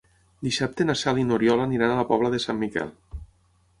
[0.45, 2.95] Dissabte na Cel i n'Oriol aniran a la Pobla de Sant Miquel.